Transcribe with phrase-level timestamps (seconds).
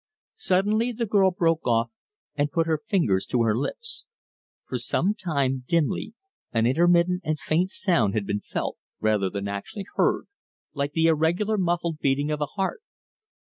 [0.41, 1.91] Suddenly the girl broke off
[2.33, 4.07] and put her fingers to her lips.
[4.67, 6.15] For some time, dimly,
[6.51, 10.25] an intermittent and faint sound had been felt, rather than actually heard,
[10.73, 12.81] like the irregular muffled beating of a heart.